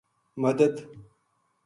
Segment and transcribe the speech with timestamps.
[0.37, 0.87] مدد